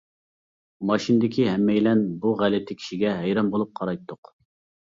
[0.91, 4.35] ماشىنىدىكى ھەممەيلەن بۇ غەلىتە كىشىگە ھەيران بولۇپ قارايتتۇق.